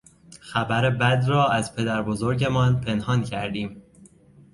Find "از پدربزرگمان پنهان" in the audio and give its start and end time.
1.47-3.23